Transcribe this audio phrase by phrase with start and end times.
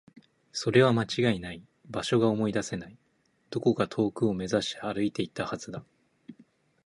[0.51, 1.61] それは間違いない。
[1.91, 2.97] 場所が思い出せない。
[3.51, 5.85] どこか遠くを目指して歩いていったはずだ。